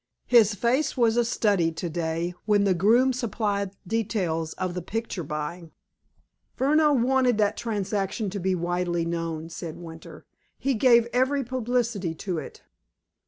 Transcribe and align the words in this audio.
"His 0.25 0.55
face 0.55 0.97
was 0.97 1.15
a 1.15 1.23
study 1.23 1.71
to 1.73 1.87
day 1.87 2.33
when 2.45 2.63
the 2.63 2.73
groom 2.73 3.13
supplied 3.13 3.75
details 3.85 4.53
of 4.53 4.73
the 4.73 4.81
picture 4.81 5.23
buying." 5.23 5.73
"Furneaux 6.55 6.93
wanted 6.93 7.37
that 7.37 7.55
transaction 7.55 8.31
to 8.31 8.39
be 8.39 8.55
widely 8.55 9.05
known," 9.05 9.47
said 9.49 9.77
Winter. 9.77 10.25
"He 10.57 10.73
gave 10.73 11.05
every 11.13 11.43
publicity 11.43 12.15
to 12.15 12.39
it." 12.39 12.63